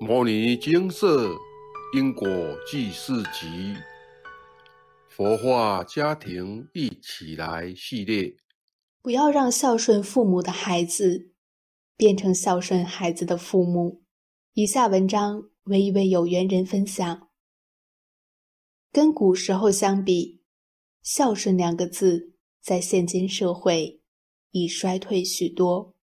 [0.02, 1.36] 《摩尼金色
[1.94, 2.26] 因果
[2.66, 3.74] 记事集》
[5.10, 8.34] 佛化家庭一起来系列。
[9.02, 11.34] 不要让孝顺父母的孩子
[11.98, 14.02] 变成孝顺孩子的父母。
[14.54, 17.28] 以下文章为一位有缘人分享。
[18.90, 20.42] 跟古时候相比，
[21.02, 22.32] 孝顺两个字
[22.62, 24.00] 在现今社会
[24.52, 25.94] 已衰退许多。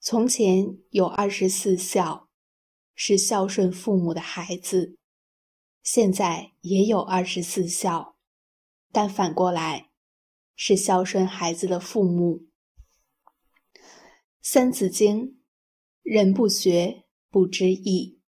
[0.00, 2.23] 从前有二十四孝。
[2.94, 4.96] 是孝顺父母的孩子，
[5.82, 8.16] 现在也有二十四孝，
[8.92, 9.90] 但反过来
[10.54, 12.46] 是孝顺孩子的父母。
[14.40, 15.26] 《三字经》：
[16.02, 18.20] 人不学，不知义；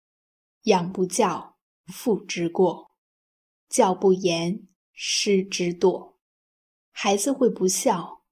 [0.63, 1.57] 养不教，
[1.93, 2.91] 父之过；
[3.69, 6.15] 教不严，师之惰。
[6.91, 8.23] 孩子会不孝，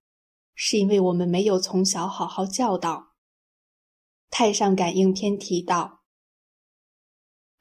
[0.56, 2.96] 是因为我们没有从小好好教导。
[4.32, 6.03] 《太上感应篇》提到。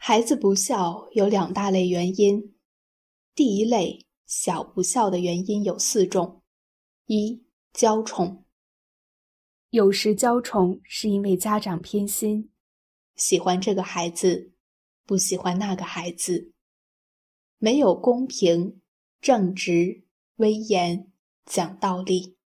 [0.04, 2.56] 孩子不孝有两大类原因，
[3.36, 6.42] 第一类小不孝的原因有四种：
[7.06, 8.44] 一、娇宠。
[9.70, 12.50] 有时娇宠是因为家长偏心，
[13.14, 14.50] 喜欢这个孩子，
[15.06, 16.52] 不喜欢那个孩子，
[17.58, 18.80] 没有公平、
[19.20, 20.02] 正直、
[20.34, 21.12] 威严、
[21.46, 22.36] 讲道理，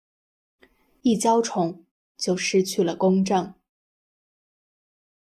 [1.00, 1.86] 一娇宠
[2.19, 3.55] 就失去了公正。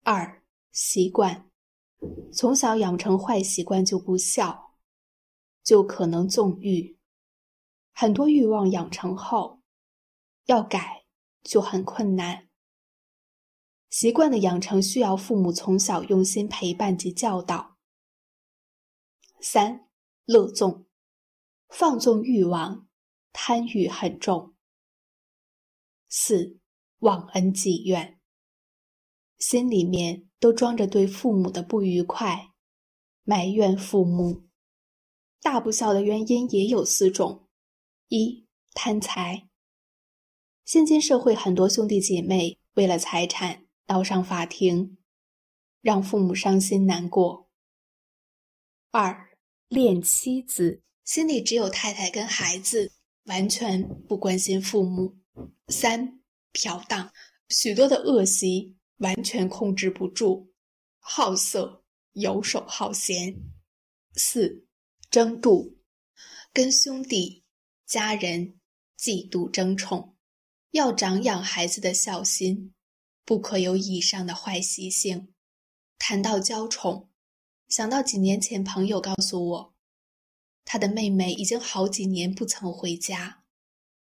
[0.04, 1.50] 二、习惯。
[2.34, 4.76] 从小养成坏习惯就不孝，
[5.64, 6.98] 就可能纵欲。
[7.92, 9.62] 很多欲望养成后，
[10.46, 11.06] 要改
[11.44, 12.50] 就很困难。
[13.90, 17.78] 习惯的养成需要父母从小用心陪伴及教导。
[19.40, 19.88] 三
[20.26, 20.88] 乐纵，
[21.70, 22.88] 放纵欲望，
[23.32, 24.56] 贪欲很重。
[26.10, 26.58] 四
[27.00, 28.13] 忘恩记怨，
[29.46, 30.30] 心里面。
[30.44, 32.50] 都装着对父母的不愉快，
[33.24, 34.44] 埋怨父母。
[35.42, 37.48] 大不孝的原因也有四种：
[38.10, 39.48] 一、贪财。
[40.66, 44.98] 现今社会很多兄弟姐妹为了财产闹上法庭，
[45.80, 47.48] 让父母伤心难过。
[48.92, 49.30] 二、
[49.70, 52.92] 恋妻子，心里只有太太跟孩子，
[53.28, 55.16] 完全不关心父母。
[55.70, 56.20] 三、
[56.52, 57.14] 嫖荡，
[57.48, 58.76] 许多的恶习。
[58.98, 60.52] 完全控制不住，
[61.00, 61.84] 好色、
[62.14, 63.36] 游手好闲。
[64.16, 64.66] 四、
[65.10, 65.76] 争妒，
[66.54, 67.44] 跟兄弟、
[67.86, 68.60] 家人
[68.98, 70.16] 嫉妒争宠。
[70.72, 72.74] 要长养孩子的孝心，
[73.26, 75.34] 不可有以上的坏习性。
[76.00, 77.12] 谈到娇宠，
[77.68, 79.76] 想到几年前朋友告诉我，
[80.66, 83.44] 他的妹妹已经好几年不曾回家，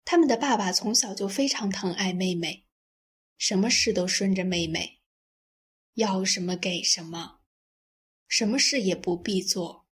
[0.04, 2.65] 他们的爸爸从小就非常疼爱妹妹。
[3.38, 5.02] 什么事都顺着妹妹，
[5.96, 7.42] 要什么给什么，
[8.28, 9.86] 什么事也不必做，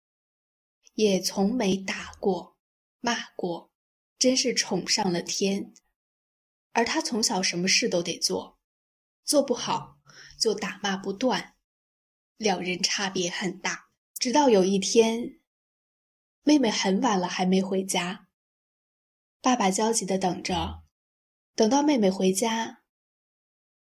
[0.94, 2.57] 也从没打过、
[3.00, 3.72] 骂过，
[4.19, 5.74] 真是宠上了天。
[6.74, 8.59] 而他从小什么事都得做，
[9.25, 10.00] 做不好
[10.40, 11.56] 就打骂不断，
[12.38, 13.90] 两人差别很大。
[14.18, 15.40] 直到有一天，
[16.44, 18.30] 妹妹很晚了还没回家，
[19.41, 20.84] 爸爸焦急的等着，
[21.56, 22.81] 等到妹妹回家。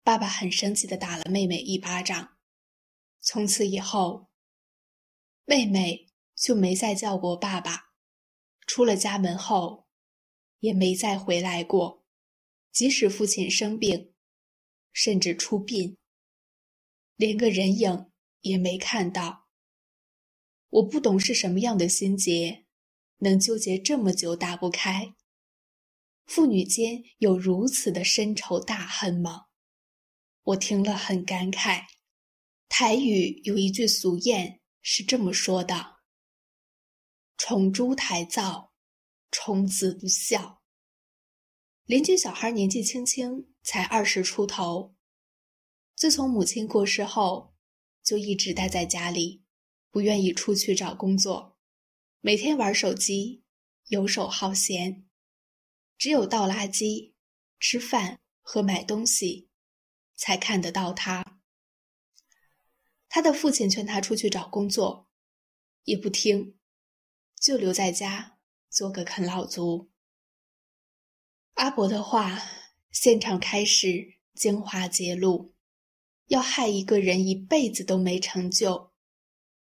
[0.03, 2.37] 爸爸很生气的打了妹妹一巴掌，
[3.19, 4.29] 从此以后，
[5.45, 7.91] 妹妹就没再叫过爸爸，
[8.65, 9.87] 出了家门后，
[10.59, 12.03] 也没再回来过，
[12.71, 14.11] 即使父亲生病，
[14.91, 15.97] 甚至出殡，
[17.15, 19.47] 连个人影也没看到。
[20.69, 22.65] 我不懂是什么样的心结，
[23.17, 25.13] 能纠结这么久打不开，
[26.25, 29.49] 父女间有如此的深仇大恨吗？
[30.43, 31.85] 我听了很感慨。
[32.67, 35.97] 台语有一句俗谚是这么说的
[37.37, 38.73] ：“宠猪台灶，
[39.29, 40.63] 宠子不孝。”
[41.85, 44.95] 邻居小孩年纪轻轻，才二十出头，
[45.95, 47.53] 自从母亲过世后，
[48.01, 49.43] 就一直待在家里，
[49.91, 51.59] 不愿意出去找工作，
[52.21, 53.43] 每天玩手机，
[53.87, 55.05] 游手好闲，
[55.97, 57.13] 只有倒垃圾、
[57.59, 59.50] 吃饭和买东西。
[60.21, 61.41] 才看得到他。
[63.09, 65.09] 他的父亲劝他出去找工作，
[65.85, 66.59] 也不听，
[67.35, 68.37] 就留在家
[68.69, 69.89] 做个啃老族。
[71.55, 72.39] 阿伯的话，
[72.91, 75.55] 现场开始精华揭露：
[76.27, 78.91] 要害一个人一辈子都没成就，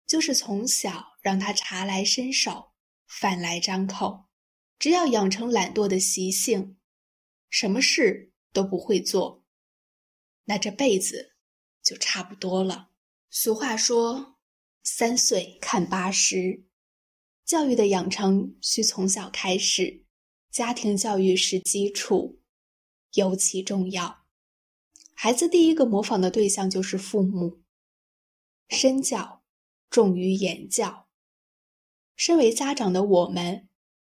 [0.05, 2.73] 就是从小让他茶来伸手，
[3.07, 4.29] 饭来张口，
[4.77, 6.77] 只要养成懒惰的习性，
[7.49, 9.40] 什么事都不会做。
[10.45, 11.33] 那这辈子
[11.83, 12.89] 就差不多了。
[13.29, 14.37] 俗话说
[14.83, 16.65] ：“三岁看八十。”
[17.45, 20.03] 教育的养成需从小开始，
[20.49, 22.39] 家庭教育是基础，
[23.13, 24.25] 尤其重要。
[25.13, 27.61] 孩子第一个模仿的对象就是父母。
[28.69, 29.43] 身教
[29.89, 31.07] 重于言教。
[32.15, 33.67] 身为家长的我们，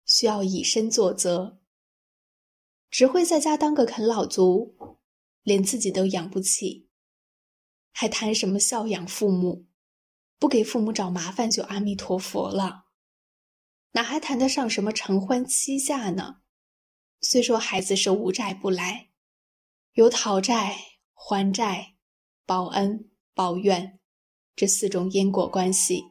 [0.05, 1.59] 需要以身作则。
[2.91, 4.99] 只会在家当个啃老族，
[5.45, 6.89] 连自己都养不起。
[7.93, 9.69] 还谈什么孝养父母？
[10.41, 12.87] 不给父母找麻烦就阿弥陀佛了，
[13.93, 16.41] 哪还谈得上什么承欢膝下呢？
[17.21, 19.11] 虽说孩子是无债不来，
[19.93, 20.77] 有讨债、
[21.13, 21.95] 还债、
[22.45, 24.01] 报恩、报怨
[24.57, 26.03] 这四种因果关系，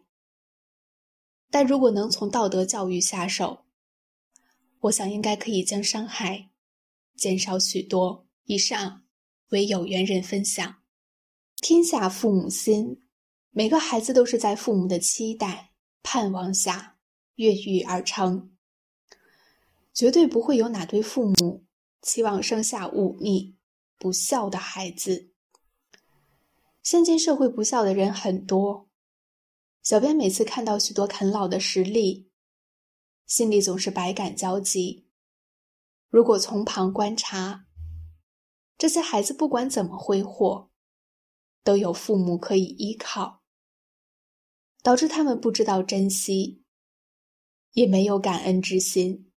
[1.52, 3.66] 但如果能从道德教育下手，
[4.80, 6.50] 我想应该可以将伤害
[7.16, 8.28] 减少许多。
[8.46, 9.03] 以上
[9.54, 10.82] 为有缘人分享。
[11.58, 13.04] 天下父母心，
[13.52, 15.72] 每个孩子都是在父母的期待、
[16.02, 16.98] 盼望下
[17.36, 18.52] 孕育而成。
[19.94, 21.64] 绝对不会有哪对父母
[22.02, 23.56] 期望生下忤逆、
[24.00, 25.30] 不孝的孩子。
[26.82, 28.90] 现今社会不孝的人很多，
[29.84, 32.28] 小编每次看到许多啃老的实例，
[33.28, 35.06] 心里总是百感交集。
[36.10, 37.68] 如果从旁观察，
[38.78, 40.70] 这些孩子不管怎么挥霍。
[41.66, 43.42] 都有父母可以依靠，
[44.82, 46.62] 导致他们不知道珍惜，
[47.72, 49.32] 也没有感恩之心。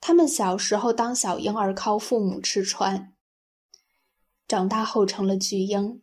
[0.00, 3.14] 他们小时候当小婴儿靠父母吃穿，
[4.48, 6.02] 长大后成了巨婴，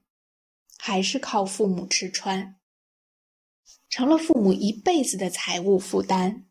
[0.77, 2.59] 还是靠父母吃穿，
[3.89, 6.47] 成了父母一辈子的财务负担。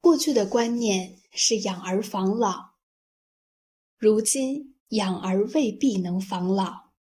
[0.00, 2.73] 过去的观念是养儿防老，
[3.96, 6.92] 如今养儿未必能防老。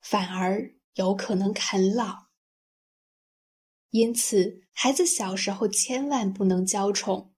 [0.00, 2.28] 反而有可能啃老，
[3.90, 7.34] 因此孩子小时候千万不能娇宠。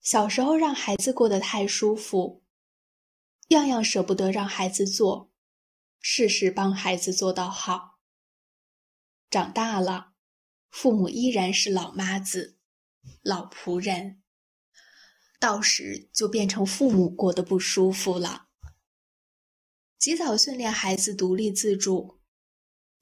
[0.00, 2.42] 小时候让孩子过得太舒服，
[3.48, 5.32] 样样舍不得让孩子做，
[6.00, 7.98] 事事帮孩子做到好。
[9.30, 10.14] 长大了，
[10.70, 12.58] 父母依然是老妈子、
[13.22, 14.22] 老仆人，
[15.44, 18.46] 到时就变成父母过得不舒服了。
[19.98, 22.18] 及早训练孩子独立自主，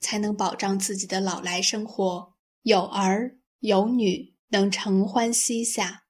[0.00, 6.02] 才能保障自己的老来生活有儿有女，能承欢膝下，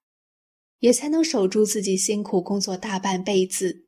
[0.79, 3.85] 也才能守住自己辛苦工作大半辈子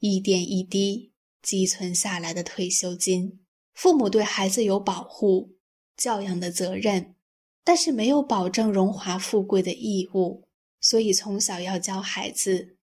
[0.00, 3.44] 一点一滴积存下来的退休金。
[3.72, 5.54] 父母对孩子有保护、
[5.96, 7.14] 教养的责任，
[7.62, 10.47] 但是没有保证荣华富贵的义务。
[10.88, 12.78] 所以从小要教孩子，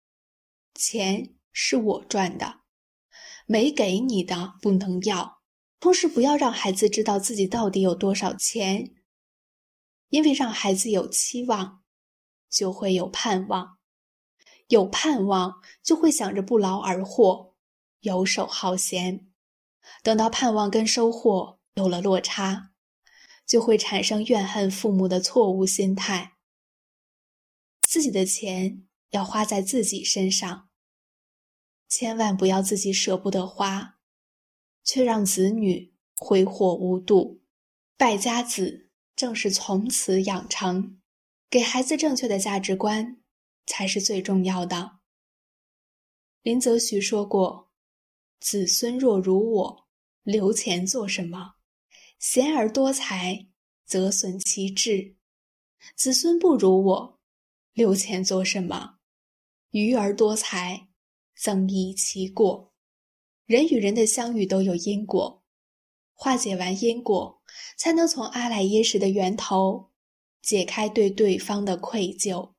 [0.74, 2.62] 钱是我赚的。
[3.46, 5.44] 没给你的不能要，
[5.80, 8.96] 同时不要让孩子知道自己到底有多少钱，
[10.10, 11.84] 因为让孩子有期望，
[12.50, 13.78] 就会有盼望，
[14.70, 17.54] 有盼望就会想着不劳而获，
[18.00, 19.28] 游手好闲。
[20.02, 22.72] 等到盼望跟收获有了落差，
[23.46, 26.38] 就会产生怨恨父母的错误心态。
[27.92, 30.70] 自己的钱要花在自己身上。
[31.90, 34.00] 千万不要自己舍不得花，
[34.82, 37.42] 却让子女挥霍无度。
[37.98, 41.02] 败家子正是从此养成，
[41.50, 43.22] 给孩子正确的价值观
[43.66, 45.00] 才是最重要的。
[46.44, 47.74] 林则徐说过
[48.40, 49.88] ：“子孙若如我，
[50.24, 51.56] 留钱做什么？
[52.18, 53.50] 贤而多财，
[53.86, 55.18] 则损其志；
[55.98, 57.21] 子孙不如我，
[57.74, 58.98] 留钱做什么？
[59.72, 60.88] 愚而多财。”
[61.42, 62.72] 增益其过，
[63.48, 65.44] 人与人的相遇都有因果，
[66.14, 67.42] 化解完因果，
[67.80, 69.90] 才能从阿赖耶识的源头
[70.44, 72.54] 解开对对方的愧疚。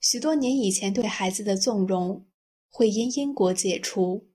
[0.00, 2.26] 许多年以前对孩子的纵容，
[2.70, 4.30] 会因因果解除。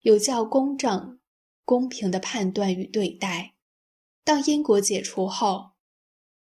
[0.00, 1.20] 有较公正、
[1.66, 3.56] 公平的判断与对待。
[4.24, 5.72] 当因果解除后，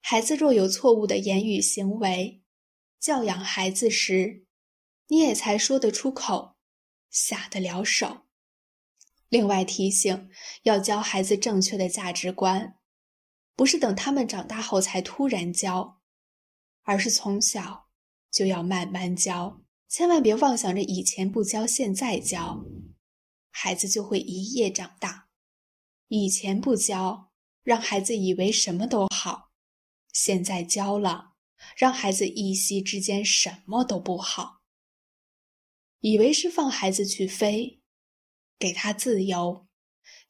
[0.08, 2.40] 孩子若有错误的言语行为，
[3.00, 4.46] 教养孩子时。
[5.08, 6.54] 你也才说得出口，
[7.10, 8.18] 下得了手。
[9.28, 10.30] 另外提醒，
[10.62, 12.76] 要教孩子正确的价值观，
[13.56, 16.00] 不是等他们长大后才突然教，
[16.84, 17.88] 而是从小
[18.30, 19.60] 就要慢慢教。
[19.88, 22.64] 千万别妄想着以前不教，现在教，
[23.50, 25.26] 孩子就会一夜长大。
[26.06, 27.32] 以前不教，
[27.64, 29.45] 让孩子以为什么都好；
[30.18, 31.34] 现在教了，
[31.76, 34.62] 让孩子一夕之间什么都不好。
[36.00, 37.82] 以为是放孩子去飞，
[38.58, 39.66] 给他自由，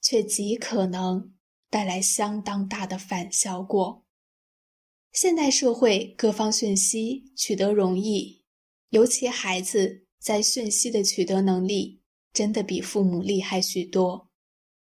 [0.02, 1.36] 却极可能
[1.70, 4.04] 带来相当大的反效果。
[5.12, 8.44] 现代社会各方讯息取得容易，
[8.88, 12.02] 尤其孩子在讯息的取得能力
[12.32, 14.28] 真的比父母厉害许多，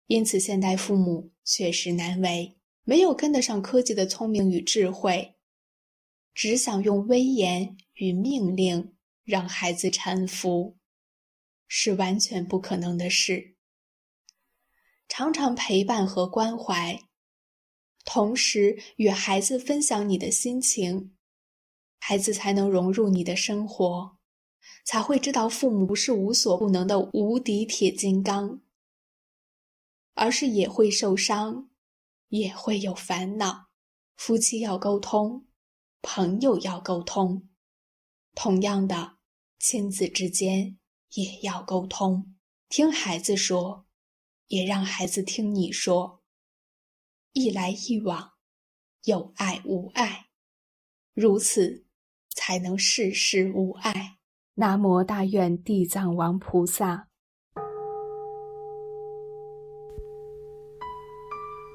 [0.06, 5.36] 因此现代父母确实难为，没有跟得上科技的聪明与智慧，
[6.34, 10.78] 只想用威严与命令让孩子臣服，
[11.68, 13.56] 是完全不可能的事。
[15.08, 17.00] 常常陪伴和关怀。
[18.04, 21.16] 同时与孩子分享你的心情，
[22.00, 24.18] 孩子才能融入你的生活，
[24.84, 28.62] 才会知道父母不是无所不能的无敌铁金刚，
[30.16, 31.70] 而是也会受伤，
[32.32, 33.68] 也会有烦恼。
[34.16, 35.48] 夫妻要沟通，
[36.02, 37.50] 朋友要沟通，
[38.34, 39.18] 同样的，
[39.60, 40.78] 亲子之间
[41.12, 42.34] 也要沟通。
[42.70, 43.86] 听孩子说，
[44.48, 46.24] 也让孩子听你说。
[47.34, 48.34] 一来一往，
[49.04, 50.28] 有爱无爱，
[51.14, 51.86] 如此
[52.30, 54.20] 才能事事无碍。
[54.54, 57.11] 南无大愿地藏王菩萨。